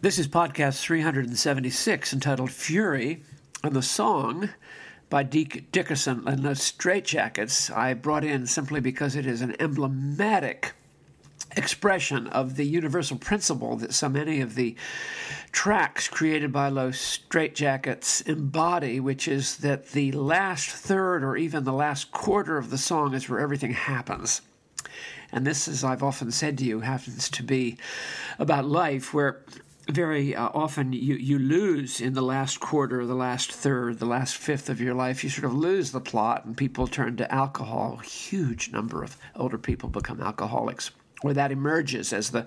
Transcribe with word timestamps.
This 0.00 0.20
is 0.20 0.28
podcast 0.28 0.80
376 0.80 2.12
entitled 2.12 2.52
Fury, 2.52 3.24
and 3.64 3.74
the 3.74 3.82
song 3.82 4.50
by 5.10 5.24
Deke 5.24 5.72
Dickerson 5.72 6.22
and 6.24 6.44
the 6.44 6.50
Straitjackets 6.50 7.76
I 7.76 7.94
brought 7.94 8.22
in 8.22 8.46
simply 8.46 8.78
because 8.78 9.16
it 9.16 9.26
is 9.26 9.42
an 9.42 9.56
emblematic 9.58 10.72
expression 11.56 12.28
of 12.28 12.54
the 12.54 12.64
universal 12.64 13.16
principle 13.16 13.74
that 13.78 13.92
so 13.92 14.08
many 14.08 14.40
of 14.40 14.54
the 14.54 14.76
tracks 15.50 16.06
created 16.06 16.52
by 16.52 16.68
Los 16.68 17.18
Straitjackets 17.18 18.24
embody, 18.28 19.00
which 19.00 19.26
is 19.26 19.56
that 19.56 19.88
the 19.88 20.12
last 20.12 20.70
third 20.70 21.24
or 21.24 21.36
even 21.36 21.64
the 21.64 21.72
last 21.72 22.12
quarter 22.12 22.56
of 22.56 22.70
the 22.70 22.78
song 22.78 23.14
is 23.14 23.28
where 23.28 23.40
everything 23.40 23.72
happens. 23.72 24.42
And 25.32 25.44
this, 25.44 25.66
as 25.66 25.82
I've 25.82 26.04
often 26.04 26.30
said 26.30 26.56
to 26.58 26.64
you, 26.64 26.80
happens 26.80 27.28
to 27.30 27.42
be 27.42 27.78
about 28.38 28.64
life, 28.64 29.12
where 29.12 29.42
very 29.90 30.34
uh, 30.34 30.50
often 30.52 30.92
you, 30.92 31.14
you 31.14 31.38
lose 31.38 32.00
in 32.00 32.12
the 32.12 32.22
last 32.22 32.60
quarter, 32.60 33.06
the 33.06 33.14
last 33.14 33.50
third, 33.50 33.98
the 33.98 34.06
last 34.06 34.36
fifth 34.36 34.68
of 34.68 34.80
your 34.80 34.94
life. 34.94 35.24
You 35.24 35.30
sort 35.30 35.46
of 35.46 35.54
lose 35.54 35.92
the 35.92 36.00
plot, 36.00 36.44
and 36.44 36.56
people 36.56 36.86
turn 36.86 37.16
to 37.16 37.32
alcohol. 37.32 37.98
A 38.00 38.04
huge 38.04 38.70
number 38.70 39.02
of 39.02 39.16
older 39.34 39.58
people 39.58 39.88
become 39.88 40.20
alcoholics, 40.20 40.90
where 41.22 41.34
that 41.34 41.52
emerges 41.52 42.12
as 42.12 42.30
the 42.30 42.46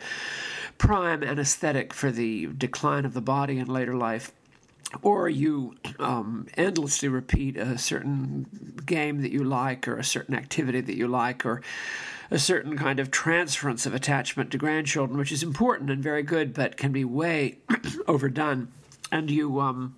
prime 0.77 1.23
anesthetic 1.23 1.93
for 1.93 2.11
the 2.11 2.47
decline 2.47 3.05
of 3.05 3.13
the 3.13 3.21
body 3.21 3.57
in 3.57 3.67
later 3.67 3.95
life. 3.95 4.31
Or 5.01 5.29
you 5.29 5.75
um, 5.99 6.47
endlessly 6.57 7.07
repeat 7.07 7.55
a 7.55 7.77
certain 7.77 8.83
game 8.85 9.21
that 9.21 9.31
you 9.31 9.43
like, 9.43 9.87
or 9.87 9.97
a 9.97 10.03
certain 10.03 10.35
activity 10.35 10.81
that 10.81 10.97
you 10.97 11.07
like, 11.07 11.45
or 11.45 11.61
a 12.31 12.39
certain 12.39 12.77
kind 12.77 12.99
of 12.99 13.11
transference 13.11 13.85
of 13.85 13.93
attachment 13.93 14.49
to 14.51 14.57
grandchildren, 14.57 15.19
which 15.19 15.33
is 15.33 15.43
important 15.43 15.89
and 15.89 16.01
very 16.01 16.23
good, 16.23 16.53
but 16.53 16.77
can 16.77 16.93
be 16.93 17.03
way 17.03 17.57
overdone. 18.07 18.69
And 19.11 19.29
you 19.29 19.59
um, 19.59 19.97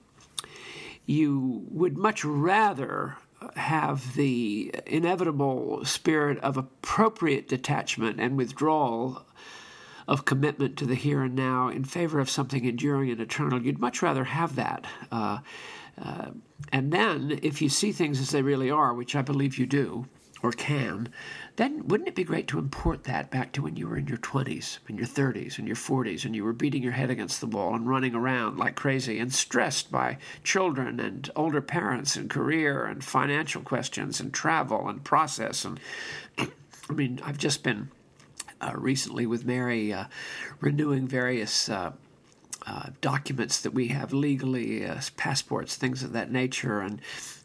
you 1.06 1.64
would 1.70 1.96
much 1.96 2.26
rather 2.26 3.18
have 3.56 4.16
the 4.16 4.74
inevitable 4.88 5.86
spirit 5.86 6.40
of 6.40 6.58
appropriate 6.58 7.48
detachment 7.48 8.20
and 8.20 8.38
withdrawal 8.38 9.26
of 10.08 10.26
commitment 10.26 10.78
to 10.78 10.86
the 10.86 10.96
here 10.96 11.22
and 11.22 11.36
now 11.36 11.68
in 11.68 11.84
favor 11.84 12.20
of 12.20 12.30
something 12.30 12.66
enduring 12.66 13.12
and 13.12 13.22
eternal. 13.22 13.62
You'd 13.62 13.80
much 13.80 14.02
rather 14.02 14.24
have 14.24 14.56
that. 14.56 14.86
Uh, 15.12 15.40
uh, 16.02 16.32
and 16.72 16.92
then, 16.92 17.40
if 17.44 17.62
you 17.62 17.70
see 17.70 17.92
things 17.92 18.20
as 18.20 18.32
they 18.32 18.42
really 18.42 18.72
are, 18.72 18.94
which 18.94 19.16
I 19.16 19.22
believe 19.22 19.60
you 19.60 19.68
do 19.68 20.08
or 20.44 20.52
can, 20.52 21.08
then 21.56 21.88
wouldn't 21.88 22.10
it 22.10 22.16
be 22.16 22.24
great 22.26 22.50
to 22.50 22.60
import 22.60 23.06
that 23.06 23.32
back 23.32 23.54
to 23.54 23.62
when 23.62 23.78
you 23.78 23.88
were 23.88 23.98
in 23.98 24.08
your 24.08 24.18
20s, 24.18 24.80
in 24.90 24.98
your 24.98 25.08
30s, 25.08 25.58
in 25.58 25.66
your 25.66 25.78
40s, 25.78 26.26
and 26.26 26.36
you 26.36 26.44
were 26.44 26.52
beating 26.52 26.84
your 26.84 26.92
head 26.92 27.10
against 27.10 27.40
the 27.40 27.48
wall 27.48 27.74
and 27.74 27.88
running 27.88 28.14
around 28.14 28.58
like 28.58 28.76
crazy 28.76 29.20
and 29.20 29.34
stressed 29.34 29.90
by 29.90 30.18
children 30.44 31.00
and 31.00 31.32
older 31.38 31.62
parents 31.62 32.18
and 32.18 32.30
career 32.30 32.86
and 32.86 33.06
financial 33.06 33.62
questions 33.62 34.20
and 34.20 34.34
travel 34.34 34.90
and 34.90 35.06
process? 35.06 35.64
And 35.64 35.80
I 36.38 36.94
mean, 36.94 37.22
I've 37.24 37.38
just 37.38 37.64
been 37.64 37.90
uh, 38.60 38.74
recently 38.76 39.26
with 39.26 39.46
Mary 39.46 39.94
uh, 39.94 40.06
renewing 40.60 41.08
various. 41.08 41.70
Uh, 41.70 41.94
uh, 42.66 42.90
documents 43.02 43.62
that 43.62 43.74
we 43.74 43.90
have 43.90 44.14
legally, 44.14 44.86
uh, 44.86 45.00
passports, 45.18 45.76
things 45.76 46.04
of 46.04 46.14
that 46.14 46.32
nature, 46.32 46.80
and 46.80 47.02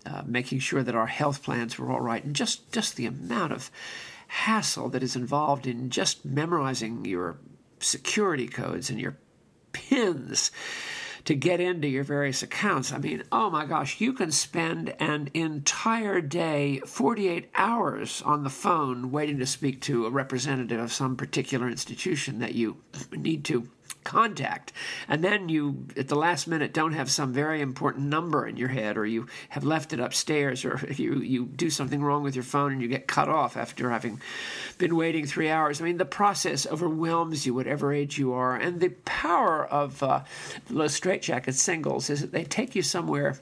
uh, 0.06 0.22
making 0.24 0.60
sure 0.60 0.82
that 0.82 0.94
our 0.94 1.06
health 1.06 1.42
plans 1.42 1.78
were 1.78 1.90
all 1.90 2.00
right, 2.00 2.24
and 2.24 2.36
just 2.36 2.70
just 2.72 2.96
the 2.96 3.06
amount 3.06 3.52
of 3.52 3.70
hassle 4.28 4.88
that 4.90 5.02
is 5.02 5.16
involved 5.16 5.66
in 5.66 5.90
just 5.90 6.24
memorizing 6.24 7.04
your 7.04 7.38
security 7.80 8.46
codes 8.46 8.90
and 8.90 9.00
your 9.00 9.16
pins 9.72 10.50
to 11.24 11.34
get 11.34 11.60
into 11.60 11.88
your 11.88 12.04
various 12.04 12.42
accounts. 12.42 12.92
I 12.92 12.98
mean, 12.98 13.22
oh 13.30 13.50
my 13.50 13.66
gosh, 13.66 14.00
you 14.00 14.12
can 14.12 14.30
spend 14.32 14.94
an 14.98 15.28
entire 15.34 16.20
day, 16.20 16.80
48 16.86 17.50
hours 17.54 18.22
on 18.24 18.44
the 18.44 18.50
phone 18.50 19.10
waiting 19.10 19.38
to 19.38 19.46
speak 19.46 19.80
to 19.82 20.06
a 20.06 20.10
representative 20.10 20.80
of 20.80 20.92
some 20.92 21.16
particular 21.16 21.68
institution 21.68 22.38
that 22.38 22.54
you 22.54 22.78
need 23.12 23.44
to 23.46 23.68
contact. 24.08 24.72
And 25.06 25.22
then 25.22 25.50
you, 25.50 25.86
at 25.94 26.08
the 26.08 26.16
last 26.16 26.48
minute, 26.48 26.72
don't 26.72 26.94
have 26.94 27.10
some 27.10 27.30
very 27.30 27.60
important 27.60 28.06
number 28.06 28.46
in 28.46 28.56
your 28.56 28.68
head, 28.68 28.96
or 28.96 29.04
you 29.04 29.26
have 29.50 29.64
left 29.64 29.92
it 29.92 30.00
upstairs, 30.00 30.64
or 30.64 30.80
you, 30.96 31.20
you 31.20 31.44
do 31.44 31.68
something 31.68 32.02
wrong 32.02 32.22
with 32.22 32.34
your 32.34 32.42
phone 32.42 32.72
and 32.72 32.80
you 32.80 32.88
get 32.88 33.06
cut 33.06 33.28
off 33.28 33.54
after 33.56 33.90
having 33.90 34.18
been 34.78 34.96
waiting 34.96 35.26
three 35.26 35.50
hours. 35.50 35.80
I 35.80 35.84
mean, 35.84 35.98
the 35.98 36.06
process 36.06 36.66
overwhelms 36.66 37.44
you, 37.44 37.52
whatever 37.52 37.92
age 37.92 38.18
you 38.18 38.32
are. 38.32 38.56
And 38.56 38.80
the 38.80 38.90
power 39.04 39.66
of 39.66 40.02
uh, 40.02 40.24
the 40.70 40.88
straitjacket 40.88 41.54
singles 41.54 42.08
is 42.08 42.22
that 42.22 42.32
they 42.32 42.44
take 42.44 42.74
you 42.74 42.82
somewhere 42.82 43.38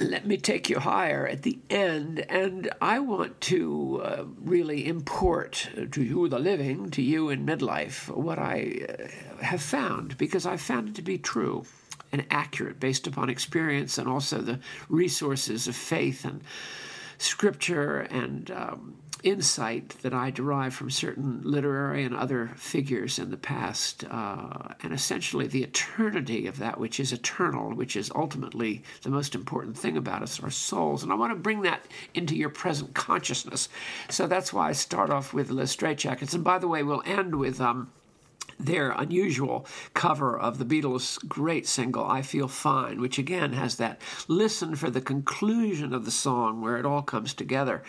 let 0.00 0.26
me 0.26 0.38
take 0.38 0.70
you 0.70 0.78
higher 0.78 1.26
at 1.26 1.42
the 1.42 1.58
end. 1.68 2.20
And 2.28 2.70
I 2.80 2.98
want 2.98 3.40
to 3.42 4.00
uh, 4.02 4.24
really 4.40 4.86
import 4.86 5.68
to 5.92 6.02
you, 6.02 6.26
the 6.28 6.38
living, 6.38 6.90
to 6.92 7.02
you 7.02 7.28
in 7.28 7.44
midlife, 7.44 8.08
what 8.08 8.38
I 8.38 8.86
uh, 8.88 9.42
have 9.44 9.62
found, 9.62 10.16
because 10.16 10.46
I've 10.46 10.62
found 10.62 10.88
it 10.88 10.94
to 10.96 11.02
be 11.02 11.18
true 11.18 11.64
and 12.12 12.24
accurate 12.30 12.80
based 12.80 13.06
upon 13.06 13.30
experience 13.30 13.98
and 13.98 14.08
also 14.08 14.38
the 14.38 14.58
resources 14.88 15.68
of 15.68 15.76
faith 15.76 16.24
and 16.24 16.42
scripture 17.18 18.00
and 18.00 18.50
um, 18.50 18.96
insight 19.22 19.90
that 20.02 20.14
I 20.14 20.30
derive 20.30 20.74
from 20.74 20.90
certain 20.90 21.40
literary 21.44 22.04
and 22.04 22.14
other 22.14 22.48
figures 22.56 23.18
in 23.18 23.30
the 23.30 23.36
past, 23.36 24.04
uh, 24.10 24.74
and 24.82 24.92
essentially 24.92 25.46
the 25.46 25.62
eternity 25.62 26.46
of 26.46 26.58
that 26.58 26.78
which 26.78 27.00
is 27.00 27.12
eternal, 27.12 27.74
which 27.74 27.96
is 27.96 28.10
ultimately 28.14 28.82
the 29.02 29.10
most 29.10 29.34
important 29.34 29.76
thing 29.76 29.96
about 29.96 30.22
us, 30.22 30.40
our 30.40 30.50
souls. 30.50 31.02
And 31.02 31.12
I 31.12 31.16
want 31.16 31.32
to 31.32 31.38
bring 31.38 31.62
that 31.62 31.86
into 32.14 32.36
your 32.36 32.50
present 32.50 32.94
consciousness. 32.94 33.68
So 34.08 34.26
that's 34.26 34.52
why 34.52 34.68
I 34.68 34.72
start 34.72 35.10
off 35.10 35.32
with 35.32 35.48
the 35.48 35.54
straitjackets. 35.54 36.34
And 36.34 36.44
by 36.44 36.58
the 36.58 36.68
way, 36.68 36.82
we'll 36.82 37.02
end 37.04 37.36
with. 37.36 37.60
Um, 37.60 37.90
their 38.66 38.90
unusual 38.92 39.66
cover 39.94 40.38
of 40.38 40.58
the 40.58 40.64
Beatles' 40.64 41.18
great 41.28 41.66
single, 41.66 42.04
I 42.04 42.22
Feel 42.22 42.48
Fine, 42.48 43.00
which 43.00 43.18
again 43.18 43.52
has 43.52 43.76
that 43.76 44.00
listen 44.28 44.74
for 44.76 44.90
the 44.90 45.00
conclusion 45.00 45.92
of 45.92 46.04
the 46.04 46.10
song 46.10 46.60
where 46.60 46.76
it 46.76 46.86
all 46.86 47.02
comes 47.02 47.34
together. 47.34 47.82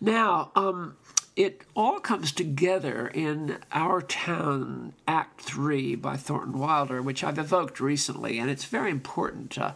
Now, 0.00 0.52
um, 0.54 0.96
it 1.36 1.62
all 1.74 2.00
comes 2.00 2.32
together 2.32 3.08
in 3.08 3.58
Our 3.72 4.02
Town 4.02 4.92
Act 5.06 5.40
3 5.40 5.94
by 5.94 6.16
Thornton 6.16 6.58
Wilder, 6.58 7.00
which 7.00 7.24
I've 7.24 7.38
evoked 7.38 7.80
recently, 7.80 8.38
and 8.38 8.50
it's 8.50 8.64
very 8.64 8.90
important. 8.90 9.56
Uh, 9.56 9.72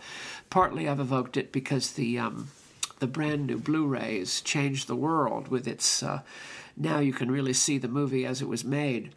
partly 0.51 0.89
I've 0.89 1.01
evoked 1.01 1.37
it 1.37 1.53
because 1.53 1.93
the, 1.93 2.19
um, 2.19 2.49
the 2.99 3.07
brand 3.07 3.47
new 3.47 3.59
Blu 3.59 3.87
rays 3.87 4.41
changed 4.41 4.89
the 4.89 4.97
world 4.97 5.49
with 5.49 5.67
its. 5.67 6.03
Uh, 6.03 6.21
now 6.77 6.99
you 6.99 7.13
can 7.13 7.31
really 7.31 7.53
see 7.53 7.79
the 7.79 7.89
movie 7.89 8.27
as 8.27 8.43
it 8.43 8.49
was 8.49 8.65
made. 8.65 9.15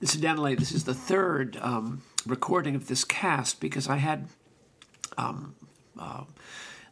Incidentally, 0.00 0.54
this 0.54 0.72
is 0.72 0.84
the 0.84 0.94
third 0.94 1.58
um, 1.60 2.02
recording 2.26 2.76
of 2.76 2.86
this 2.86 3.04
cast 3.04 3.60
because 3.60 3.88
I 3.88 3.96
had 3.96 4.28
um, 5.16 5.56
uh, 5.98 6.24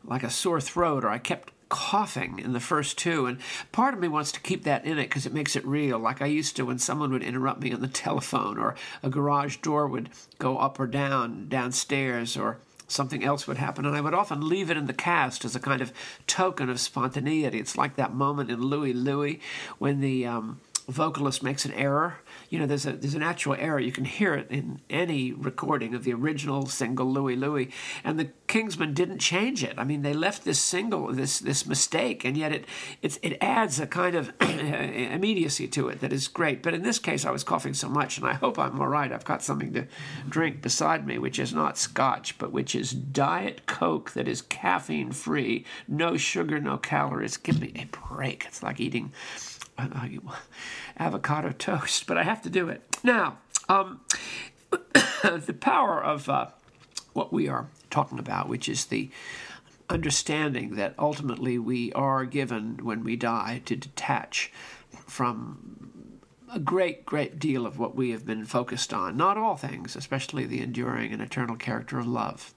like 0.05 0.25
a 0.25 0.31
sore 0.31 0.61
throat, 0.61 1.05
or 1.05 1.11
I 1.11 1.19
kept 1.19 1.53
coughing 1.69 2.39
in 2.39 2.53
the 2.53 2.61
first 2.61 2.99
two, 2.99 3.27
and 3.27 3.39
part 3.71 3.95
of 3.95 4.01
me 4.01 4.09
wants 4.09 4.33
to 4.33 4.41
keep 4.41 4.65
that 4.65 4.85
in 4.85 4.99
it 4.99 5.09
because 5.09 5.27
it 5.27 5.33
makes 5.33 5.55
it 5.55 5.65
real. 5.67 5.99
Like 5.99 6.21
I 6.21 6.27
used 6.27 6.57
to 6.57 6.65
when 6.65 6.79
someone 6.79 7.13
would 7.13 7.23
interrupt 7.23 7.61
me 7.61 7.73
on 7.73 7.81
the 7.81 7.89
telephone, 8.07 8.59
or 8.59 8.75
a 9.03 9.11
garage 9.11 9.59
door 9.59 9.87
would 9.87 10.11
go 10.39 10.59
up 10.59 10.81
or 10.81 10.89
down 10.89 11.49
downstairs, 11.49 12.37
or 12.37 12.59
something 12.89 13.25
else 13.25 13.47
would 13.47 13.59
happen, 13.59 13.85
and 13.87 13.97
I 13.97 14.01
would 14.01 14.15
often 14.15 14.49
leave 14.49 14.71
it 14.71 14.77
in 14.77 14.87
the 14.87 14.93
cast 14.93 15.45
as 15.45 15.55
a 15.55 15.61
kind 15.61 15.81
of 15.81 15.93
token 16.27 16.69
of 16.69 16.81
spontaneity. 16.81 17.61
It's 17.61 17.77
like 17.77 17.97
that 17.97 18.15
moment 18.15 18.51
in 18.51 18.61
Louie 18.61 18.93
Louie 18.93 19.41
when 19.79 20.01
the 20.01 20.27
um, 20.27 20.61
vocalist 20.89 21.43
makes 21.43 21.65
an 21.65 21.73
error. 21.73 22.19
You 22.51 22.59
know, 22.59 22.67
there's 22.67 22.87
a 22.87 22.93
there's 22.93 23.15
an 23.15 23.23
actual 23.23 23.55
error. 23.59 23.81
You 23.81 23.93
can 23.93 24.05
hear 24.05 24.35
it 24.35 24.51
in 24.51 24.81
any 24.89 25.33
recording 25.33 25.95
of 25.95 26.05
the 26.05 26.13
original 26.13 26.67
single 26.67 27.11
Louie 27.11 27.37
Louie, 27.37 27.71
and 28.05 28.19
the 28.19 28.31
Kingsmen 28.47 28.95
didn't 28.95 29.19
change 29.19 29.65
it. 29.65 29.75
I 29.77 29.85
mean, 29.85 30.03
they 30.03 30.13
left 30.13 30.45
this 30.45 30.59
single 30.59 31.13
this 31.13 31.39
this 31.39 31.67
mistake, 31.67 32.25
and 32.25 32.37
yet 32.37 32.53
it 32.53 32.65
it 33.03 33.19
it 33.23 33.39
adds 33.41 33.81
a 33.81 33.87
kind 33.87 34.15
of 34.15 34.33
immediacy 34.41 35.69
to 35.69 35.89
it 35.89 36.01
that 36.01 36.13
is 36.13 36.29
great. 36.29 36.63
But 36.63 36.75
in 36.75 36.83
this 36.83 36.99
case, 36.99 37.25
I 37.25 37.31
was 37.31 37.45
coughing 37.45 37.75
so 37.75 37.89
much, 37.89 38.19
and 38.19 38.27
I 38.27 38.35
hope 38.35 38.59
I'm 38.59 38.81
all 38.81 38.89
right. 38.89 39.13
I've 39.13 39.25
got 39.25 39.43
something 39.43 39.73
to 39.73 39.87
drink 40.29 40.63
beside 40.63 41.07
me, 41.07 41.19
which 41.19 41.39
is 41.39 41.53
not 41.53 41.79
scotch, 41.79 42.39
but 42.39 42.53
which 42.53 42.75
is 42.75 42.91
Diet 42.91 43.67
Coke 43.67 44.13
that 44.13 44.29
is 44.29 44.43
caffeine 44.43 45.13
free, 45.13 45.65
no 45.89 46.17
sugar, 46.17 46.61
no 46.61 46.79
calories. 46.79 47.37
Give 47.37 47.61
me 47.61 47.73
a 47.77 47.87
break. 47.87 48.45
It's 48.47 48.63
like 48.63 48.81
eating 48.81 49.13
avocado 50.99 51.53
toast, 51.53 52.07
but 52.07 52.17
I 52.17 52.23
have 52.23 52.43
to 52.43 52.51
do 52.51 52.69
it. 52.69 52.83
Now, 53.03 53.39
um, 53.69 54.01
the 54.71 55.57
power 55.59 56.03
of 56.03 56.29
uh, 56.29 56.47
what 57.13 57.33
we 57.33 57.49
are 57.49 57.69
talking 57.91 58.19
about, 58.19 58.49
which 58.49 58.69
is 58.69 58.87
the 58.87 59.11
understanding 59.89 60.75
that 60.77 60.95
ultimately 60.99 61.59
we 61.59 61.93
are 61.93 62.25
given 62.25 62.79
when 62.83 63.05
we 63.05 63.17
die 63.17 63.63
to 63.67 63.77
detach 63.77 64.53
from 65.07 66.11
a 66.53 66.59
great, 66.59 67.05
great 67.05 67.39
deal 67.39 67.67
of 67.67 67.79
what 67.79 67.95
we 67.95 68.11
have 68.11 68.25
been 68.25 68.45
focused 68.45 68.93
on. 68.93 69.17
Not 69.17 69.37
all 69.37 69.57
things, 69.57 69.97
especially 69.97 70.45
the 70.45 70.61
enduring 70.61 71.13
and 71.13 71.23
eternal 71.23 71.57
character 71.57 71.99
of 71.99 72.07
love. 72.07 72.55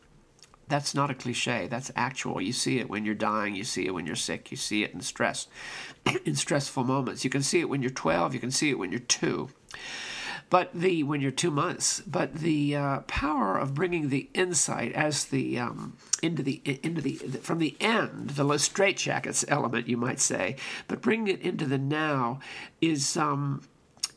That's 0.70 0.94
not 0.94 1.12
a 1.12 1.16
cliche. 1.16 1.68
That's 1.68 1.92
actual. 1.96 2.40
You 2.40 2.54
see 2.54 2.80
it 2.80 2.90
when 2.90 3.04
you're 3.04 3.16
dying. 3.16 3.56
You 3.56 3.64
see 3.64 3.88
it 3.88 3.94
when 3.94 4.06
you're 4.06 4.16
sick. 4.16 4.52
You 4.52 4.58
see 4.58 4.84
it 4.84 4.94
in 4.94 5.02
stress, 5.02 5.48
in 6.26 6.36
stressful 6.36 6.84
moments. 6.84 7.24
You 7.24 7.30
can 7.30 7.42
see 7.42 7.60
it 7.60 7.70
when 7.70 7.82
you're 7.82 7.90
12. 7.90 8.36
You 8.36 8.40
can 8.40 8.52
see 8.52 8.70
it 8.70 8.80
when 8.80 8.92
you're 8.92 9.00
two. 9.00 9.50
But 10.50 10.72
the 10.74 11.04
when 11.04 11.22
you're 11.22 11.32
two 11.32 11.52
months, 11.52 12.02
but 12.02 12.36
the 12.36 12.76
uh, 12.76 13.00
power 13.02 13.58
of 13.58 13.76
bringing 13.76 14.10
the 14.10 14.30
insight 14.34 14.94
as 14.94 15.26
the 15.26 15.60
um, 15.60 15.96
into 16.24 16.42
the 16.42 16.62
into 16.82 17.02
the 17.02 17.16
from 17.42 17.60
the 17.60 17.76
end, 17.80 18.32
the 18.32 18.44
straitjackets 18.44 19.46
element, 19.48 19.88
you 19.88 19.98
might 19.98 20.20
say, 20.20 20.56
but 20.88 21.02
bringing 21.02 21.28
it 21.28 21.42
into 21.42 21.66
the 21.66 21.78
now 21.78 22.40
is. 22.82 23.18
Um, 23.18 23.62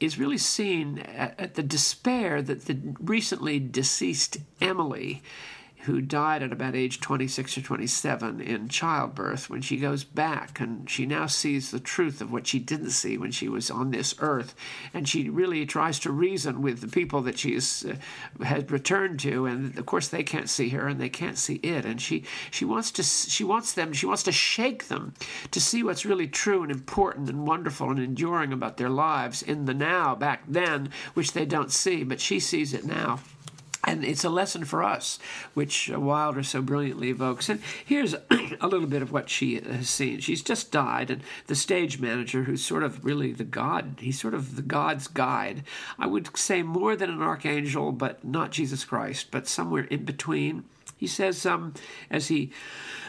is 0.00 0.18
really 0.18 0.36
seen 0.36 0.98
at, 0.98 1.38
at 1.38 1.54
the 1.54 1.62
despair 1.62 2.42
that 2.42 2.64
the 2.64 2.76
recently 2.98 3.60
deceased 3.60 4.38
Emily 4.60 5.22
who 5.82 6.00
died 6.00 6.42
at 6.42 6.52
about 6.52 6.76
age 6.76 7.00
26 7.00 7.58
or 7.58 7.60
27 7.60 8.40
in 8.40 8.68
childbirth, 8.68 9.50
when 9.50 9.60
she 9.60 9.76
goes 9.76 10.04
back 10.04 10.60
and 10.60 10.88
she 10.88 11.06
now 11.06 11.26
sees 11.26 11.70
the 11.70 11.80
truth 11.80 12.20
of 12.20 12.32
what 12.32 12.46
she 12.46 12.58
didn't 12.58 12.90
see 12.90 13.18
when 13.18 13.32
she 13.32 13.48
was 13.48 13.70
on 13.70 13.90
this 13.90 14.14
earth, 14.20 14.54
and 14.94 15.08
she 15.08 15.28
really 15.28 15.66
tries 15.66 15.98
to 15.98 16.12
reason 16.12 16.62
with 16.62 16.80
the 16.80 16.88
people 16.88 17.20
that 17.22 17.38
she 17.38 17.56
uh, 17.56 17.94
has 18.44 18.70
returned 18.70 19.18
to, 19.20 19.46
and 19.46 19.76
of 19.76 19.86
course 19.86 20.08
they 20.08 20.22
can't 20.22 20.48
see 20.48 20.68
her 20.68 20.86
and 20.86 21.00
they 21.00 21.08
can't 21.08 21.38
see 21.38 21.56
it, 21.56 21.84
and 21.84 22.00
she 22.00 22.24
she 22.50 22.64
wants 22.64 22.90
to 22.92 23.02
she 23.02 23.42
wants 23.42 23.72
them 23.72 23.92
she 23.92 24.06
wants 24.06 24.22
to 24.22 24.32
shake 24.32 24.88
them 24.88 25.14
to 25.50 25.60
see 25.60 25.82
what's 25.82 26.06
really 26.06 26.28
true 26.28 26.62
and 26.62 26.70
important 26.70 27.28
and 27.28 27.46
wonderful 27.46 27.90
and 27.90 27.98
enduring 27.98 28.52
about 28.52 28.76
their 28.76 28.90
lives 28.90 29.42
in 29.42 29.64
the 29.64 29.74
now 29.74 30.14
back 30.14 30.44
then, 30.46 30.90
which 31.14 31.32
they 31.32 31.44
don't 31.44 31.72
see, 31.72 32.04
but 32.04 32.20
she 32.20 32.38
sees 32.38 32.72
it 32.72 32.84
now. 32.84 33.20
And 33.84 34.04
it's 34.04 34.22
a 34.22 34.30
lesson 34.30 34.64
for 34.64 34.84
us, 34.84 35.18
which 35.54 35.88
Wilder 35.88 36.44
so 36.44 36.62
brilliantly 36.62 37.10
evokes. 37.10 37.48
And 37.48 37.60
here's 37.84 38.14
a 38.60 38.68
little 38.68 38.86
bit 38.86 39.02
of 39.02 39.10
what 39.10 39.28
she 39.28 39.56
has 39.60 39.88
seen. 39.88 40.20
She's 40.20 40.42
just 40.42 40.70
died, 40.70 41.10
and 41.10 41.22
the 41.48 41.56
stage 41.56 41.98
manager, 41.98 42.44
who's 42.44 42.64
sort 42.64 42.84
of 42.84 43.04
really 43.04 43.32
the 43.32 43.42
God, 43.42 43.96
he's 43.98 44.20
sort 44.20 44.34
of 44.34 44.54
the 44.54 44.62
God's 44.62 45.08
guide. 45.08 45.64
I 45.98 46.06
would 46.06 46.36
say 46.36 46.62
more 46.62 46.94
than 46.94 47.10
an 47.10 47.22
archangel, 47.22 47.90
but 47.90 48.24
not 48.24 48.52
Jesus 48.52 48.84
Christ, 48.84 49.32
but 49.32 49.48
somewhere 49.48 49.84
in 49.84 50.04
between. 50.04 50.64
He 50.96 51.08
says, 51.08 51.44
um, 51.44 51.74
as 52.08 52.28
he 52.28 52.52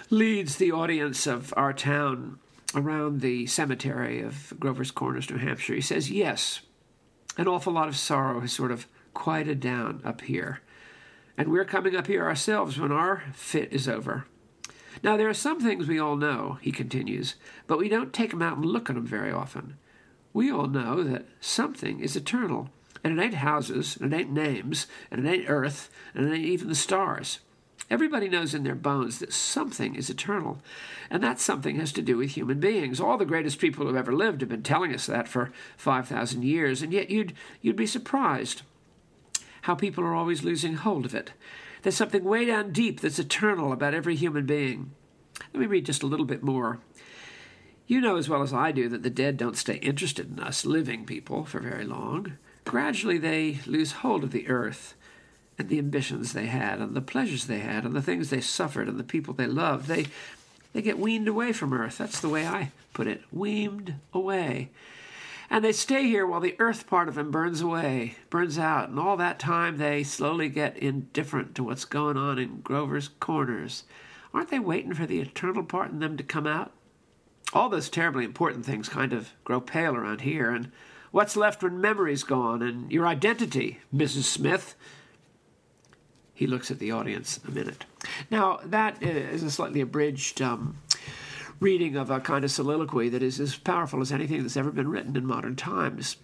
leads 0.10 0.56
the 0.56 0.72
audience 0.72 1.28
of 1.28 1.54
our 1.56 1.74
town 1.74 2.40
around 2.74 3.22
the 3.22 3.46
cemetery 3.46 4.22
of 4.22 4.54
Grover's 4.60 4.90
Corners, 4.90 5.30
New 5.30 5.38
Hampshire, 5.38 5.76
he 5.76 5.82
says, 5.82 6.10
Yes, 6.10 6.62
an 7.38 7.48
awful 7.48 7.74
lot 7.74 7.88
of 7.88 7.96
sorrow 7.96 8.40
has 8.40 8.52
sort 8.52 8.72
of 8.72 8.88
quieted 9.14 9.60
down 9.60 10.02
up 10.04 10.22
here. 10.22 10.62
And 11.38 11.50
we're 11.52 11.66
coming 11.66 11.96
up 11.96 12.08
here 12.08 12.24
ourselves 12.24 12.80
when 12.80 12.92
our 12.92 13.24
fit 13.34 13.74
is 13.74 13.88
over. 13.88 14.26
Now, 15.02 15.18
there 15.18 15.30
are 15.30 15.34
some 15.34 15.60
things 15.60 15.88
we 15.88 16.00
all 16.00 16.16
know, 16.16 16.60
he 16.62 16.72
continues, 16.72 17.36
but 17.66 17.80
we 17.80 17.90
don't 17.90 18.14
take 18.14 18.34
'em 18.34 18.42
out 18.42 18.58
and 18.58 18.66
look 18.66 18.90
at 18.90 18.96
'em 18.96 19.06
very 19.06 19.32
often. 19.32 19.76
We 20.32 20.52
all 20.52 20.68
know 20.68 21.04
that 21.04 21.28
something 21.42 22.00
is 22.00 22.16
eternal, 22.16 22.70
and 23.04 23.18
it 23.18 23.22
ain't 23.22 23.34
houses, 23.36 23.98
and 23.98 24.14
it 24.14 24.18
ain't 24.18 24.32
names, 24.32 24.88
and 25.10 25.26
it 25.26 25.30
ain't 25.30 25.50
earth, 25.50 25.90
and 26.14 26.28
it 26.28 26.34
ain't 26.34 26.46
even 26.46 26.68
the 26.68 26.76
stars. 26.76 27.40
Everybody 27.90 28.30
knows 28.30 28.54
in 28.54 28.64
their 28.64 28.76
bones 28.76 29.20
that 29.20 29.34
something 29.34 29.96
is 29.96 30.10
eternal, 30.10 30.62
and 31.10 31.22
that 31.22 31.40
something 31.40 31.76
has 31.76 31.92
to 31.94 32.02
do 32.02 32.18
with 32.18 32.32
human 32.32 32.60
beings. 32.60 33.00
All 33.00 33.18
the 33.18 33.26
greatest 33.26 33.60
people 33.60 33.86
who've 33.86 33.96
ever 33.96 34.14
lived 34.14 34.42
have 34.42 34.50
been 34.50 34.64
telling 34.64 34.94
us 34.94 35.08
that 35.08 35.28
for 35.28 35.52
5,000 35.78 36.44
years, 36.44 36.82
and 36.82 36.94
yet 36.94 37.10
you'd, 37.10 37.34
you'd 37.62 37.76
be 37.76 37.86
surprised 37.86 38.62
how 39.64 39.76
people 39.76 40.04
are 40.04 40.14
always 40.16 40.44
losing 40.44 40.76
hold 40.76 41.06
of 41.06 41.16
it. 41.16 41.32
There's 41.82 41.96
something 41.96 42.24
way 42.24 42.46
down 42.46 42.74
deep 42.74 43.00
that's 43.00 43.20
eternal 43.20 43.72
about 43.72 43.94
every 43.94 44.16
human 44.16 44.46
being. 44.46 44.92
Let 45.54 45.62
me 45.62 45.66
read 45.66 45.86
just 45.86 46.04
a 46.04 46.08
little 46.08 46.26
bit 46.26 46.44
more. 46.44 46.80
You 47.88 48.02
know 48.02 48.18
as 48.18 48.28
well 48.28 48.42
as 48.42 48.54
I 48.54 48.74
do 48.74 48.90
that 48.90 49.04
the 49.04 49.10
dead 49.10 49.38
don't 49.38 49.58
stay 49.58 49.76
interested 49.76 50.32
in 50.32 50.44
us 50.44 50.66
living 50.66 51.06
people 51.06 51.46
for 51.46 51.60
very 51.60 51.86
long. 51.86 52.34
Gradually 52.66 53.18
they 53.18 53.60
lose 53.66 53.94
hold 53.94 54.26
of 54.26 54.32
the 54.32 54.50
earth 54.50 54.96
and 55.58 55.70
the 55.70 55.80
ambitions 55.80 56.34
they 56.34 56.48
had 56.48 56.80
and 56.80 56.94
the 56.94 57.02
pleasures 57.02 57.46
they 57.46 57.60
had 57.60 57.86
and 57.86 57.96
the 57.96 58.02
things 58.02 58.30
they 58.30 58.42
suffered 58.42 58.90
and 58.90 59.00
the 59.00 59.04
people 59.04 59.34
they 59.34 59.48
loved. 59.48 59.88
They 59.88 60.08
they 60.74 60.82
get 60.82 61.00
weaned 61.00 61.30
away 61.30 61.54
from 61.54 61.72
earth. 61.72 62.00
That's 62.00 62.20
the 62.20 62.30
way 62.30 62.46
I 62.46 62.72
put 62.94 63.08
it. 63.08 63.22
Weaned 63.32 63.96
away. 64.12 64.72
And 65.54 65.64
they 65.64 65.72
stay 65.72 66.08
here 66.08 66.26
while 66.26 66.40
the 66.40 66.56
earth 66.58 66.88
part 66.88 67.08
of 67.08 67.14
them 67.14 67.30
burns 67.30 67.62
away, 67.62 68.16
burns 68.32 68.58
out, 68.58 68.90
and 68.90 68.98
all 68.98 69.16
that 69.18 69.38
time 69.38 69.78
they 69.78 70.02
slowly 70.02 70.50
get 70.50 70.76
indifferent 70.76 71.54
to 71.54 71.64
what's 71.64 71.86
going 71.86 72.18
on 72.18 72.40
in 72.40 72.62
Grover's 72.62 73.12
Corners. 73.20 73.84
Aren't 74.34 74.50
they 74.50 74.58
waiting 74.58 74.96
for 74.96 75.06
the 75.06 75.20
eternal 75.20 75.64
part 75.64 75.92
in 75.92 76.00
them 76.00 76.18
to 76.18 76.24
come 76.24 76.48
out? 76.48 76.72
All 77.54 77.70
those 77.70 77.88
terribly 77.88 78.26
important 78.26 78.66
things 78.66 78.90
kind 78.90 79.14
of 79.14 79.30
grow 79.44 79.62
pale 79.62 79.96
around 79.96 80.22
here, 80.22 80.50
and 80.50 80.72
what's 81.12 81.38
left 81.38 81.62
when 81.62 81.80
memory's 81.80 82.24
gone 82.24 82.64
and 82.64 82.92
your 82.92 83.06
identity, 83.06 83.80
Mrs. 83.96 84.24
Smith? 84.24 84.74
He 86.34 86.48
looks 86.48 86.72
at 86.72 86.80
the 86.80 86.92
audience 86.92 87.40
a 87.48 87.52
minute. 87.52 87.86
Now, 88.32 88.60
that 88.66 89.04
is 89.04 89.44
a 89.44 89.52
slightly 89.52 89.82
abridged 89.82 90.42
um, 90.42 90.78
reading 91.60 91.96
of 91.96 92.10
a 92.10 92.20
kind 92.20 92.44
of 92.44 92.52
soliloquy 92.52 93.10
that 93.10 93.24
is 93.24 93.40
as 93.40 93.56
powerful 93.56 94.02
as 94.02 94.12
anything 94.12 94.42
that's 94.42 94.58
ever 94.58 94.72
been 94.72 94.90
written 94.90 95.16
in 95.16 95.26
modern 95.26 95.56
times. 95.56 96.18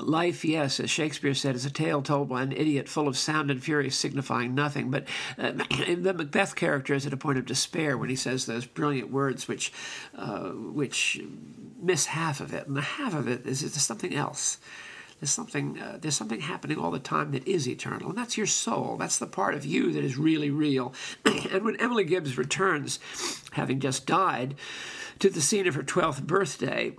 Life, 0.00 0.44
yes, 0.44 0.78
as 0.78 0.90
Shakespeare 0.90 1.34
said, 1.34 1.56
is 1.56 1.64
a 1.64 1.70
tale 1.70 2.02
told 2.02 2.28
by 2.28 2.42
an 2.42 2.52
idiot 2.52 2.88
full 2.88 3.08
of 3.08 3.18
sound 3.18 3.50
and 3.50 3.62
fury 3.62 3.90
signifying 3.90 4.54
nothing. 4.54 4.92
But 4.92 5.08
uh, 5.36 5.52
the 5.96 6.14
Macbeth 6.14 6.54
character 6.54 6.94
is 6.94 7.04
at 7.04 7.12
a 7.12 7.16
point 7.16 7.38
of 7.38 7.46
despair 7.46 7.98
when 7.98 8.08
he 8.08 8.14
says 8.14 8.46
those 8.46 8.64
brilliant 8.64 9.10
words 9.10 9.48
which, 9.48 9.72
uh, 10.16 10.50
which 10.50 11.20
miss 11.82 12.06
half 12.06 12.40
of 12.40 12.54
it. 12.54 12.68
And 12.68 12.76
the 12.76 12.82
half 12.82 13.12
of 13.12 13.26
it 13.26 13.44
is, 13.44 13.64
is 13.64 13.80
something 13.82 14.14
else. 14.14 14.58
There's 15.20 15.30
something, 15.30 15.80
uh, 15.80 15.98
there's 16.00 16.16
something 16.16 16.40
happening 16.40 16.78
all 16.78 16.92
the 16.92 17.00
time 17.00 17.32
that 17.32 17.46
is 17.46 17.68
eternal, 17.68 18.10
and 18.10 18.18
that's 18.18 18.36
your 18.36 18.46
soul. 18.46 18.96
That's 18.98 19.18
the 19.18 19.26
part 19.26 19.54
of 19.54 19.64
you 19.64 19.92
that 19.92 20.04
is 20.04 20.16
really 20.16 20.50
real. 20.50 20.94
and 21.24 21.64
when 21.64 21.76
Emily 21.76 22.04
Gibbs 22.04 22.38
returns, 22.38 23.00
having 23.52 23.80
just 23.80 24.06
died, 24.06 24.54
to 25.18 25.28
the 25.28 25.40
scene 25.40 25.66
of 25.66 25.74
her 25.74 25.82
12th 25.82 26.22
birthday, 26.22 26.94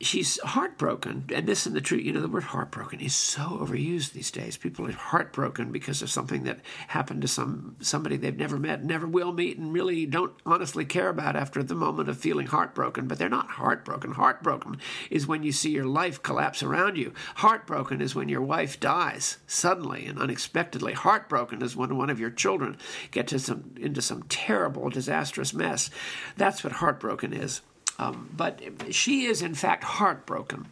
she's 0.00 0.40
heartbroken. 0.40 1.24
And 1.34 1.46
this 1.46 1.66
and 1.66 1.74
the 1.74 1.80
truth, 1.80 2.04
you 2.04 2.12
know, 2.12 2.20
the 2.20 2.28
word 2.28 2.44
heartbroken 2.44 3.00
is 3.00 3.14
so 3.14 3.42
overused 3.60 4.12
these 4.12 4.30
days. 4.30 4.56
People 4.56 4.86
are 4.86 4.92
heartbroken 4.92 5.72
because 5.72 6.02
of 6.02 6.10
something 6.10 6.44
that 6.44 6.60
happened 6.88 7.22
to 7.22 7.28
some 7.28 7.76
somebody 7.80 8.16
they've 8.16 8.36
never 8.36 8.58
met, 8.58 8.84
never 8.84 9.06
will 9.06 9.32
meet, 9.32 9.58
and 9.58 9.72
really 9.72 10.06
don't 10.06 10.34
honestly 10.44 10.84
care 10.84 11.08
about 11.08 11.36
after 11.36 11.62
the 11.62 11.74
moment 11.74 12.08
of 12.08 12.18
feeling 12.18 12.46
heartbroken. 12.46 13.06
But 13.06 13.18
they're 13.18 13.28
not 13.28 13.50
heartbroken. 13.50 14.12
Heartbroken 14.12 14.78
is 15.10 15.26
when 15.26 15.42
you 15.42 15.52
see 15.52 15.70
your 15.70 15.86
life 15.86 16.22
collapse 16.22 16.62
around 16.62 16.96
you. 16.96 17.12
Heartbroken 17.36 18.00
is 18.00 18.14
when 18.14 18.28
your 18.28 18.42
wife 18.42 18.80
dies 18.80 19.38
suddenly 19.46 20.06
and 20.06 20.18
unexpectedly. 20.18 20.92
Heartbroken 20.92 21.62
is 21.62 21.76
when 21.76 21.96
one 21.96 22.10
of 22.10 22.20
your 22.20 22.30
children 22.30 22.76
gets 23.10 23.34
some, 23.44 23.74
into 23.80 24.02
some 24.02 24.24
terrible, 24.24 24.88
disastrous 24.90 25.52
mess. 25.52 25.90
That's 26.36 26.62
what 26.62 26.74
heartbroken 26.74 27.32
is. 27.32 27.60
Um, 27.98 28.30
but 28.36 28.60
she 28.90 29.26
is, 29.26 29.42
in 29.42 29.54
fact, 29.54 29.84
heartbroken 29.84 30.66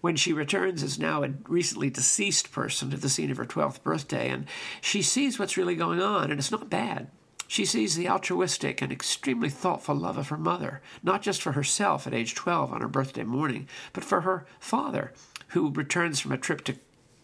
when 0.00 0.16
she 0.16 0.34
returns 0.34 0.82
as 0.82 0.98
now 0.98 1.22
a 1.22 1.30
recently 1.48 1.88
deceased 1.88 2.52
person 2.52 2.90
to 2.90 2.96
the 2.96 3.08
scene 3.08 3.30
of 3.30 3.38
her 3.38 3.46
12th 3.46 3.82
birthday, 3.82 4.28
and 4.28 4.46
she 4.82 5.00
sees 5.00 5.38
what's 5.38 5.56
really 5.56 5.74
going 5.74 6.02
on, 6.02 6.30
and 6.30 6.38
it's 6.38 6.50
not 6.50 6.68
bad. 6.68 7.08
She 7.48 7.64
sees 7.64 7.94
the 7.94 8.08
altruistic 8.08 8.82
and 8.82 8.92
extremely 8.92 9.48
thoughtful 9.48 9.94
love 9.94 10.18
of 10.18 10.28
her 10.28 10.36
mother, 10.36 10.82
not 11.02 11.22
just 11.22 11.40
for 11.40 11.52
herself 11.52 12.06
at 12.06 12.12
age 12.12 12.34
12 12.34 12.72
on 12.72 12.80
her 12.80 12.88
birthday 12.88 13.22
morning, 13.22 13.68
but 13.92 14.04
for 14.04 14.22
her 14.22 14.46
father, 14.58 15.12
who 15.48 15.70
returns 15.70 16.20
from 16.20 16.32
a 16.32 16.36
trip 16.38 16.64
to 16.64 16.76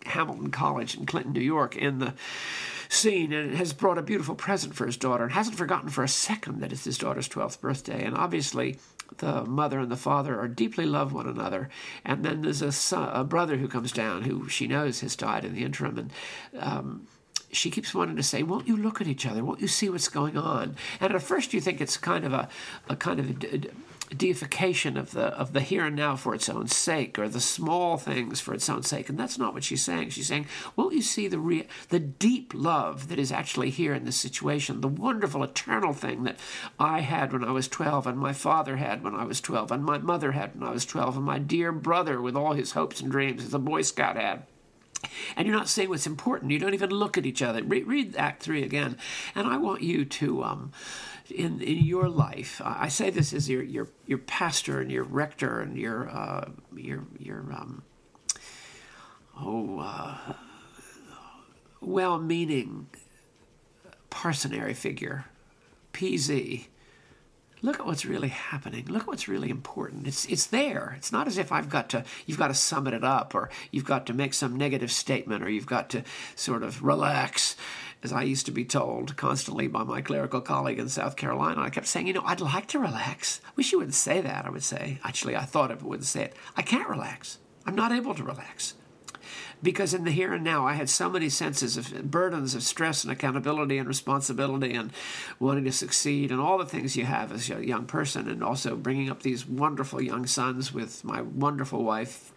Hamilton 0.06 0.50
College 0.50 0.96
in 0.96 1.04
Clinton, 1.04 1.32
New 1.32 1.40
York, 1.40 1.76
in 1.76 1.98
the 1.98 2.14
scene 2.88 3.32
and 3.32 3.54
has 3.56 3.72
brought 3.72 3.98
a 3.98 4.02
beautiful 4.02 4.34
present 4.34 4.74
for 4.74 4.86
his 4.86 4.96
daughter 4.96 5.24
and 5.24 5.32
hasn't 5.32 5.56
forgotten 5.56 5.88
for 5.88 6.02
a 6.02 6.08
second 6.08 6.60
that 6.60 6.72
it's 6.72 6.84
his 6.84 6.98
daughter's 6.98 7.28
12th 7.28 7.60
birthday. 7.60 8.04
And 8.04 8.16
obviously, 8.16 8.78
the 9.18 9.44
mother 9.44 9.78
and 9.78 9.90
the 9.90 9.96
father 9.96 10.38
are 10.38 10.48
deeply 10.48 10.86
love 10.86 11.12
one 11.12 11.28
another. 11.28 11.68
And 12.04 12.24
then 12.24 12.42
there's 12.42 12.62
a, 12.62 12.72
son, 12.72 13.10
a 13.12 13.24
brother 13.24 13.56
who 13.56 13.68
comes 13.68 13.92
down 13.92 14.22
who 14.22 14.48
she 14.48 14.66
knows 14.66 15.00
has 15.00 15.16
died 15.16 15.44
in 15.44 15.54
the 15.54 15.64
interim. 15.64 15.98
And 15.98 16.12
um, 16.58 17.06
she 17.52 17.70
keeps 17.70 17.94
wanting 17.94 18.16
to 18.16 18.22
say, 18.22 18.42
"Won't 18.42 18.68
you 18.68 18.76
look 18.76 19.00
at 19.00 19.08
each 19.08 19.26
other? 19.26 19.44
Won't 19.44 19.60
you 19.60 19.68
see 19.68 19.88
what's 19.88 20.08
going 20.08 20.36
on?" 20.36 20.76
And 21.00 21.12
at 21.12 21.22
first, 21.22 21.52
you 21.52 21.60
think 21.60 21.80
it's 21.80 21.96
kind 21.96 22.24
of 22.24 22.32
a, 22.32 22.48
a 22.88 22.96
kind 22.96 23.20
of 23.20 23.44
a, 23.44 23.60
deification 24.16 24.96
of 24.96 25.12
the 25.12 25.26
of 25.26 25.52
the 25.52 25.60
here 25.60 25.86
and 25.86 25.96
now 25.96 26.16
for 26.16 26.34
its 26.34 26.48
own 26.48 26.66
sake, 26.68 27.18
or 27.18 27.28
the 27.28 27.40
small 27.40 27.96
things 27.96 28.40
for 28.40 28.54
its 28.54 28.68
own 28.68 28.82
sake. 28.82 29.08
And 29.08 29.18
that's 29.18 29.38
not 29.38 29.54
what 29.54 29.64
she's 29.64 29.84
saying. 29.84 30.10
She's 30.10 30.26
saying, 30.26 30.46
won't 30.76 30.94
you 30.94 31.02
see 31.02 31.28
the 31.28 31.38
re- 31.38 31.68
the 31.88 32.00
deep 32.00 32.52
love 32.54 33.08
that 33.08 33.18
is 33.18 33.32
actually 33.32 33.70
here 33.70 33.94
in 33.94 34.04
this 34.04 34.16
situation, 34.16 34.80
the 34.80 34.88
wonderful 34.88 35.42
eternal 35.42 35.92
thing 35.92 36.24
that 36.24 36.38
I 36.78 37.00
had 37.00 37.32
when 37.32 37.44
I 37.44 37.52
was 37.52 37.68
twelve, 37.68 38.06
and 38.06 38.18
my 38.18 38.32
father 38.32 38.76
had 38.76 39.02
when 39.02 39.14
I 39.14 39.24
was 39.24 39.40
twelve, 39.40 39.70
and 39.70 39.84
my 39.84 39.98
mother 39.98 40.32
had 40.32 40.54
when 40.54 40.68
I 40.68 40.72
was 40.72 40.84
twelve, 40.84 41.16
and 41.16 41.24
my 41.24 41.38
dear 41.38 41.72
brother 41.72 42.20
with 42.20 42.36
all 42.36 42.52
his 42.52 42.72
hopes 42.72 43.00
and 43.00 43.10
dreams 43.10 43.44
as 43.44 43.54
a 43.54 43.58
Boy 43.58 43.82
Scout 43.82 44.16
had 44.16 44.44
and 45.36 45.46
you're 45.46 45.56
not 45.56 45.68
saying 45.68 45.88
what's 45.88 46.06
important. 46.06 46.50
You 46.50 46.58
don't 46.58 46.74
even 46.74 46.90
look 46.90 47.16
at 47.16 47.26
each 47.26 47.42
other. 47.42 47.62
Re- 47.62 47.82
read 47.82 48.16
Act 48.16 48.42
Three 48.42 48.62
again, 48.62 48.96
and 49.34 49.46
I 49.46 49.56
want 49.56 49.82
you 49.82 50.04
to, 50.04 50.44
um, 50.44 50.72
in 51.30 51.60
in 51.60 51.78
your 51.84 52.08
life, 52.08 52.60
I 52.64 52.88
say 52.88 53.10
this 53.10 53.32
as 53.32 53.48
your 53.48 53.62
your 53.62 53.88
your 54.06 54.18
pastor 54.18 54.80
and 54.80 54.90
your 54.90 55.04
rector 55.04 55.60
and 55.60 55.76
your 55.76 56.08
uh, 56.08 56.50
your 56.74 57.04
your 57.18 57.40
um, 57.52 57.82
oh 59.38 59.80
uh, 59.80 60.34
well-meaning 61.80 62.88
parsonary 64.10 64.74
figure, 64.74 65.26
PZ 65.92 66.66
look 67.62 67.78
at 67.78 67.86
what's 67.86 68.04
really 68.04 68.28
happening. 68.28 68.86
Look 68.86 69.02
at 69.02 69.08
what's 69.08 69.28
really 69.28 69.50
important. 69.50 70.06
It's 70.06 70.24
it's 70.26 70.46
there. 70.46 70.94
It's 70.96 71.12
not 71.12 71.26
as 71.26 71.38
if 71.38 71.52
I've 71.52 71.68
got 71.68 71.88
to 71.90 72.04
you've 72.26 72.38
got 72.38 72.48
to 72.48 72.54
sum 72.54 72.86
it 72.86 73.04
up 73.04 73.34
or 73.34 73.50
you've 73.70 73.84
got 73.84 74.06
to 74.06 74.14
make 74.14 74.34
some 74.34 74.56
negative 74.56 74.90
statement 74.90 75.42
or 75.42 75.50
you've 75.50 75.66
got 75.66 75.90
to 75.90 76.04
sort 76.34 76.62
of 76.62 76.82
relax. 76.82 77.56
As 78.02 78.12
I 78.12 78.22
used 78.22 78.46
to 78.46 78.52
be 78.52 78.64
told 78.64 79.16
constantly 79.16 79.66
by 79.66 79.82
my 79.82 80.00
clerical 80.00 80.40
colleague 80.40 80.78
in 80.78 80.88
South 80.88 81.16
Carolina, 81.16 81.60
I 81.60 81.70
kept 81.70 81.86
saying, 81.86 82.06
you 82.06 82.14
know, 82.14 82.22
I'd 82.24 82.40
like 82.40 82.66
to 82.68 82.78
relax. 82.78 83.40
I 83.46 83.50
Wish 83.56 83.72
you 83.72 83.78
wouldn't 83.78 83.94
say 83.94 84.22
that, 84.22 84.46
I 84.46 84.50
would 84.50 84.64
say. 84.64 84.98
Actually, 85.04 85.36
I 85.36 85.44
thought 85.44 85.70
it 85.70 85.82
wouldn't 85.82 86.06
say 86.06 86.24
it. 86.24 86.36
I 86.56 86.62
can't 86.62 86.88
relax. 86.88 87.38
I'm 87.66 87.74
not 87.74 87.92
able 87.92 88.14
to 88.14 88.24
relax 88.24 88.74
because 89.62 89.94
in 89.94 90.04
the 90.04 90.10
here 90.10 90.32
and 90.32 90.42
now 90.42 90.66
I 90.66 90.72
had 90.74 90.88
so 90.88 91.10
many 91.10 91.28
senses 91.28 91.76
of 91.76 92.10
burdens 92.10 92.54
of 92.54 92.62
stress 92.62 93.04
and 93.04 93.12
accountability 93.12 93.78
and 93.78 93.86
responsibility 93.86 94.72
and 94.74 94.92
wanting 95.38 95.64
to 95.64 95.72
succeed 95.72 96.30
and 96.30 96.40
all 96.40 96.58
the 96.58 96.66
things 96.66 96.96
you 96.96 97.04
have 97.04 97.32
as 97.32 97.50
a 97.50 97.66
young 97.66 97.86
person 97.86 98.28
and 98.28 98.42
also 98.42 98.76
bringing 98.76 99.10
up 99.10 99.22
these 99.22 99.46
wonderful 99.46 100.02
young 100.02 100.26
sons 100.26 100.72
with 100.72 101.04
my 101.04 101.20
wonderful 101.20 101.84
wife 101.84 102.32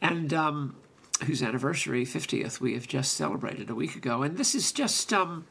and 0.00 0.32
um, 0.34 0.76
whose 1.24 1.42
anniversary 1.42 2.04
50th 2.04 2.60
we 2.60 2.74
have 2.74 2.86
just 2.86 3.14
celebrated 3.14 3.70
a 3.70 3.74
week 3.74 3.96
ago 3.96 4.22
and 4.22 4.36
this 4.36 4.54
is 4.54 4.72
just 4.72 5.12
um, 5.12 5.46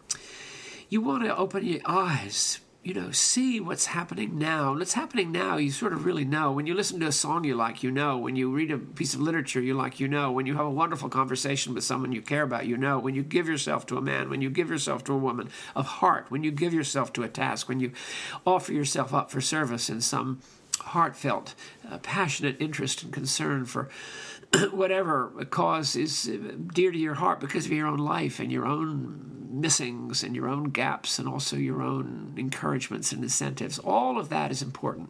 you 0.90 1.02
want 1.02 1.24
to 1.24 1.36
open 1.36 1.66
your 1.66 1.82
eyes 1.86 2.60
you 2.86 2.94
know, 2.94 3.10
see 3.10 3.60
what's 3.60 3.88
happening 3.88 4.38
now. 4.38 4.76
What's 4.76 4.94
happening 4.94 5.32
now, 5.32 5.58
you 5.58 5.72
sort 5.72 5.92
of 5.92 6.06
really 6.06 6.24
know. 6.24 6.52
When 6.52 6.68
you 6.68 6.76
listen 6.76 7.00
to 7.00 7.08
a 7.08 7.12
song 7.12 7.44
you 7.44 7.56
like, 7.56 7.82
you 7.82 7.90
know. 7.90 8.16
When 8.16 8.36
you 8.36 8.52
read 8.52 8.70
a 8.70 8.78
piece 8.78 9.16
of 9.16 9.22
literature 9.22 9.60
you 9.60 9.74
like, 9.74 10.00
you 10.00 10.08
know. 10.08 10.32
When 10.32 10.46
you 10.46 10.56
have 10.56 10.68
a 10.68 10.70
wonderful 10.70 11.10
conversation 11.10 11.74
with 11.74 11.84
someone 11.84 12.12
you 12.12 12.22
care 12.22 12.44
about, 12.44 12.68
you 12.68 12.78
know. 12.78 13.00
When 13.00 13.16
you 13.16 13.24
give 13.24 13.48
yourself 13.48 13.88
to 13.88 13.98
a 13.98 14.02
man, 14.02 14.30
when 14.30 14.42
you 14.42 14.52
give 14.52 14.70
yourself 14.70 15.04
to 15.06 15.14
a 15.14 15.18
woman 15.18 15.50
of 15.76 15.88
heart, 15.88 16.30
when 16.30 16.44
you 16.44 16.52
give 16.52 16.76
yourself 16.76 17.12
to 17.14 17.24
a 17.24 17.28
task, 17.28 17.68
when 17.68 17.80
you 17.80 17.92
offer 18.46 18.72
yourself 18.72 19.16
up 19.16 19.32
for 19.32 19.42
service 19.42 19.90
in 19.90 20.00
some 20.00 20.42
heartfelt, 20.86 21.56
uh, 21.90 21.98
passionate 22.00 22.62
interest 22.62 23.04
and 23.04 23.12
concern 23.12 23.66
for 23.66 23.90
whatever 24.72 25.30
cause 25.50 25.96
is 25.96 26.30
uh, 26.30 26.54
dear 26.74 26.92
to 26.92 26.98
your 26.98 27.16
heart 27.16 27.40
because 27.40 27.66
of 27.66 27.72
your 27.72 27.88
own 27.88 27.98
life 27.98 28.40
and 28.40 28.52
your 28.52 28.66
own 28.66 29.50
missings 29.54 30.24
and 30.24 30.36
your 30.36 30.48
own 30.48 30.66
gaps 30.66 31.18
and 31.18 31.28
also 31.28 31.56
your 31.56 31.82
own 31.82 32.34
encouragements 32.38 33.12
and 33.12 33.24
incentives. 33.24 33.80
All 33.80 34.20
of 34.20 34.30
that 34.30 34.52
is 34.52 34.62
important. 34.62 35.10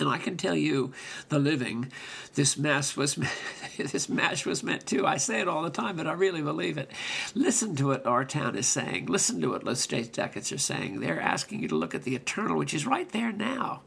And 0.00 0.08
I 0.08 0.18
can 0.18 0.36
tell 0.36 0.56
you, 0.56 0.92
the 1.28 1.38
living, 1.38 1.92
this 2.34 2.56
mass 2.56 2.96
was 2.96 3.18
this 3.76 4.08
mash 4.08 4.46
was 4.46 4.62
meant 4.62 4.86
to. 4.86 5.06
I 5.06 5.16
say 5.16 5.40
it 5.40 5.48
all 5.48 5.62
the 5.62 5.70
time, 5.70 5.96
but 5.96 6.06
I 6.06 6.12
really 6.12 6.42
believe 6.42 6.78
it. 6.78 6.90
Listen 7.34 7.76
to 7.76 7.88
what 7.88 8.06
our 8.06 8.24
town 8.24 8.56
is 8.56 8.66
saying. 8.66 9.06
Listen 9.06 9.40
to 9.40 9.50
what 9.50 9.64
Los 9.64 9.86
Straitjackets 9.86 10.54
are 10.54 10.58
saying. 10.58 11.00
They're 11.00 11.20
asking 11.20 11.62
you 11.62 11.68
to 11.68 11.76
look 11.76 11.94
at 11.94 12.04
the 12.04 12.16
eternal, 12.16 12.56
which 12.56 12.74
is 12.74 12.86
right 12.86 13.08
there 13.10 13.32
now, 13.32 13.82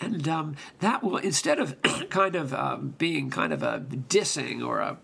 and 0.00 0.26
um, 0.28 0.56
that 0.80 1.02
will 1.02 1.18
instead 1.18 1.58
of 1.58 1.80
kind 2.10 2.34
of 2.34 2.52
um, 2.52 2.94
being 2.98 3.30
kind 3.30 3.52
of 3.52 3.62
a 3.62 3.80
dissing 3.80 4.66
or 4.66 4.80
a 4.80 4.98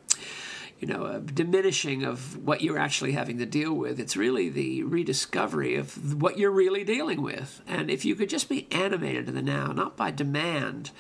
you 0.79 0.87
know, 0.87 1.07
a 1.07 1.21
diminishing 1.21 2.05
of 2.05 2.45
what 2.45 2.61
you're 2.61 2.79
actually 2.79 3.13
having 3.13 3.39
to 3.39 3.47
deal 3.47 3.75
with. 3.75 3.99
It's 3.99 4.17
really 4.17 4.49
the 4.49 4.85
rediscovery 4.85 5.75
of 5.75 6.21
what 6.23 6.39
you're 6.39 6.53
really 6.53 6.85
dealing 6.85 7.21
with. 7.21 7.63
And 7.67 7.91
if 7.91 8.05
you 8.05 8.15
could 8.15 8.29
just 8.29 8.49
be 8.49 8.69
animated 8.71 9.29
in 9.29 9.35
the 9.35 9.43
now, 9.43 9.73
not 9.73 9.97
by 9.97 10.11
demand 10.11 10.91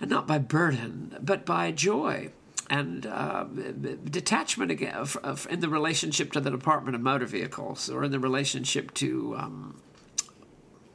and 0.00 0.08
not 0.08 0.26
by 0.26 0.38
burden, 0.38 1.16
but 1.20 1.44
by 1.44 1.72
joy 1.72 2.30
and 2.70 3.04
uh, 3.06 3.44
detachment 3.44 4.70
again 4.70 5.06
in 5.50 5.60
the 5.60 5.68
relationship 5.68 6.32
to 6.32 6.40
the 6.40 6.50
Department 6.50 6.94
of 6.94 7.02
Motor 7.02 7.26
Vehicles 7.26 7.90
or 7.90 8.04
in 8.04 8.12
the 8.12 8.20
relationship 8.20 8.94
to 8.94 9.36
um, 9.36 9.82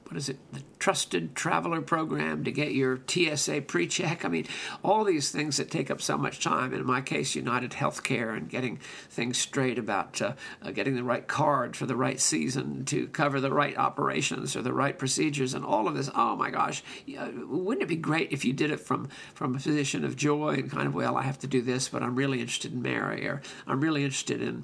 what 0.07 0.15
is 0.15 0.29
it, 0.29 0.37
the 0.53 0.63
Trusted 0.79 1.35
Traveler 1.35 1.81
Program 1.81 2.45
to 2.45 2.51
get 2.51 2.71
your 2.71 2.99
TSA 3.07 3.61
pre 3.61 3.87
check. 3.87 4.23
I 4.23 4.29
mean, 4.29 4.47
all 4.81 5.03
these 5.03 5.31
things 5.31 5.57
that 5.57 5.69
take 5.69 5.91
up 5.91 6.01
so 6.01 6.17
much 6.17 6.41
time. 6.41 6.73
In 6.73 6.85
my 6.85 7.01
case, 7.01 7.35
United 7.35 7.71
Healthcare 7.71 8.35
and 8.35 8.47
getting 8.47 8.77
things 9.09 9.37
straight 9.37 9.77
about 9.77 10.21
uh, 10.21 10.33
uh, 10.61 10.71
getting 10.71 10.95
the 10.95 11.03
right 11.03 11.27
card 11.27 11.75
for 11.75 11.85
the 11.85 11.95
right 11.95 12.21
season 12.21 12.85
to 12.85 13.07
cover 13.09 13.41
the 13.41 13.51
right 13.51 13.77
operations 13.77 14.55
or 14.55 14.61
the 14.61 14.71
right 14.71 14.97
procedures 14.97 15.53
and 15.53 15.65
all 15.65 15.89
of 15.89 15.95
this. 15.95 16.09
Oh 16.15 16.37
my 16.37 16.51
gosh, 16.51 16.83
wouldn't 17.07 17.83
it 17.83 17.89
be 17.89 17.97
great 17.97 18.31
if 18.31 18.45
you 18.45 18.53
did 18.53 18.71
it 18.71 18.79
from, 18.79 19.09
from 19.33 19.55
a 19.55 19.59
position 19.59 20.05
of 20.05 20.15
joy 20.15 20.53
and 20.53 20.71
kind 20.71 20.87
of, 20.87 20.95
well, 20.95 21.17
I 21.17 21.23
have 21.23 21.39
to 21.39 21.47
do 21.47 21.61
this, 21.61 21.89
but 21.89 22.01
I'm 22.01 22.15
really 22.15 22.39
interested 22.39 22.71
in 22.71 22.81
Mary 22.81 23.27
or 23.27 23.41
I'm 23.67 23.81
really 23.81 24.05
interested 24.05 24.41
in 24.41 24.63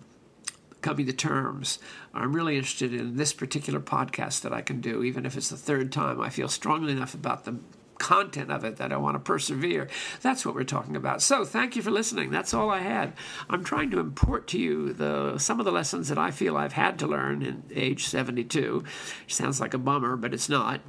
coming 0.83 1.07
to 1.07 1.13
terms. 1.13 1.79
I'm 2.13 2.35
really 2.35 2.55
interested 2.55 2.93
in 2.93 3.17
this 3.17 3.33
particular 3.33 3.79
podcast 3.79 4.41
that 4.41 4.53
I 4.53 4.61
can 4.61 4.81
do, 4.81 5.03
even 5.03 5.25
if 5.25 5.35
it's 5.35 5.49
the 5.49 5.57
third 5.57 5.91
time. 5.91 6.21
I 6.21 6.29
feel 6.29 6.47
strongly 6.47 6.91
enough 6.91 7.15
about 7.15 7.45
the 7.45 7.55
content 7.97 8.51
of 8.51 8.65
it 8.65 8.77
that 8.77 8.91
I 8.91 8.97
want 8.97 9.15
to 9.15 9.19
persevere. 9.19 9.87
That's 10.21 10.45
what 10.45 10.55
we're 10.55 10.65
talking 10.65 10.95
about. 10.95 11.21
So 11.21 11.45
thank 11.45 11.75
you 11.75 11.81
for 11.81 11.89
listening. 11.89 12.31
That's 12.31 12.53
all 12.53 12.69
I 12.69 12.79
had. 12.79 13.13
I'm 13.49 13.63
trying 13.63 13.91
to 13.91 13.99
import 13.99 14.47
to 14.49 14.59
you 14.59 14.93
the 14.93 15.37
some 15.37 15.59
of 15.59 15.65
the 15.65 15.71
lessons 15.71 16.09
that 16.09 16.17
I 16.17 16.31
feel 16.31 16.57
I've 16.57 16.73
had 16.73 16.99
to 16.99 17.07
learn 17.07 17.41
in 17.41 17.63
age 17.73 18.05
72. 18.05 18.83
Sounds 19.27 19.61
like 19.61 19.73
a 19.73 19.77
bummer, 19.77 20.17
but 20.17 20.33
it's 20.33 20.49
not. 20.49 20.81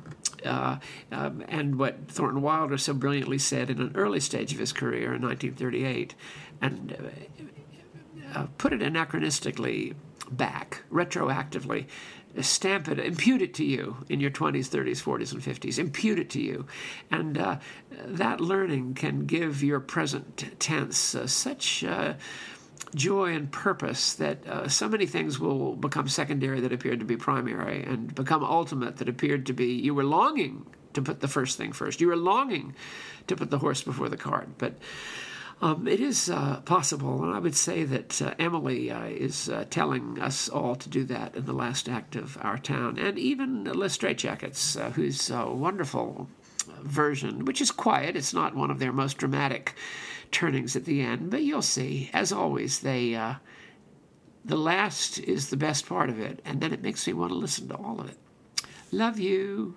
Uh, 0.44 0.78
um, 1.10 1.42
and 1.48 1.78
what 1.78 2.08
Thornton 2.08 2.42
Wilder 2.42 2.76
so 2.76 2.92
brilliantly 2.92 3.38
said 3.38 3.70
in 3.70 3.80
an 3.80 3.92
early 3.94 4.20
stage 4.20 4.52
of 4.52 4.58
his 4.58 4.72
career 4.72 5.14
in 5.14 5.22
1938. 5.22 6.14
And 6.60 6.92
uh, 6.92 7.44
uh, 8.34 8.46
put 8.58 8.72
it 8.72 8.80
anachronistically 8.80 9.94
back, 10.30 10.82
retroactively, 10.90 11.86
stamp 12.40 12.88
it, 12.88 12.98
impute 12.98 13.42
it 13.42 13.54
to 13.54 13.64
you 13.64 13.96
in 14.08 14.20
your 14.20 14.30
20s, 14.30 14.68
30s, 14.68 15.02
40s, 15.02 15.32
and 15.32 15.42
50s. 15.42 15.78
Impute 15.78 16.18
it 16.18 16.30
to 16.30 16.40
you. 16.40 16.66
And 17.10 17.38
uh, 17.38 17.58
that 18.06 18.40
learning 18.40 18.94
can 18.94 19.26
give 19.26 19.62
your 19.62 19.80
present 19.80 20.58
tense 20.58 21.14
uh, 21.14 21.26
such 21.26 21.84
uh, 21.84 22.14
joy 22.94 23.34
and 23.34 23.50
purpose 23.50 24.14
that 24.14 24.46
uh, 24.46 24.68
so 24.68 24.88
many 24.88 25.06
things 25.06 25.38
will 25.38 25.76
become 25.76 26.08
secondary 26.08 26.60
that 26.60 26.72
appeared 26.72 27.00
to 27.00 27.06
be 27.06 27.16
primary 27.16 27.82
and 27.84 28.14
become 28.14 28.44
ultimate 28.44 28.96
that 28.96 29.08
appeared 29.08 29.46
to 29.46 29.52
be 29.52 29.74
you 29.74 29.94
were 29.94 30.04
longing 30.04 30.66
to 30.94 31.02
put 31.02 31.20
the 31.20 31.28
first 31.28 31.56
thing 31.56 31.72
first. 31.72 32.00
You 32.00 32.08
were 32.08 32.16
longing 32.16 32.74
to 33.26 33.36
put 33.36 33.50
the 33.50 33.58
horse 33.58 33.82
before 33.82 34.08
the 34.08 34.16
cart. 34.16 34.48
But 34.58 34.74
um, 35.60 35.88
it 35.88 36.00
is 36.00 36.28
uh, 36.28 36.60
possible, 36.64 37.24
and 37.24 37.34
I 37.34 37.38
would 37.38 37.54
say 37.54 37.84
that 37.84 38.20
uh, 38.20 38.34
Emily 38.38 38.90
uh, 38.90 39.04
is 39.04 39.48
uh, 39.48 39.64
telling 39.70 40.20
us 40.20 40.48
all 40.48 40.74
to 40.76 40.88
do 40.88 41.04
that 41.04 41.34
in 41.36 41.46
the 41.46 41.52
last 41.52 41.88
act 41.88 42.16
of 42.16 42.36
Our 42.40 42.58
Town, 42.58 42.98
and 42.98 43.18
even 43.18 43.64
Los 43.64 43.96
Straitjackets, 43.96 44.80
uh, 44.80 44.90
whose 44.90 45.30
uh, 45.30 45.46
wonderful 45.48 46.28
version, 46.82 47.44
which 47.44 47.60
is 47.60 47.70
quiet, 47.70 48.16
it's 48.16 48.34
not 48.34 48.54
one 48.54 48.70
of 48.70 48.78
their 48.78 48.92
most 48.92 49.18
dramatic 49.18 49.74
turnings 50.30 50.76
at 50.76 50.84
the 50.84 51.00
end, 51.00 51.30
but 51.30 51.42
you'll 51.42 51.62
see. 51.62 52.10
As 52.12 52.32
always, 52.32 52.80
they 52.80 53.14
the 54.44 54.56
last 54.56 55.18
is 55.20 55.48
the 55.48 55.56
best 55.56 55.86
part 55.86 56.10
of 56.10 56.20
it, 56.20 56.40
and 56.44 56.60
then 56.60 56.72
it 56.72 56.82
makes 56.82 57.06
me 57.06 57.14
want 57.14 57.30
to 57.30 57.38
listen 57.38 57.68
to 57.68 57.76
all 57.76 57.98
of 58.00 58.08
it. 58.10 58.18
Love 58.92 59.18
you. 59.18 59.76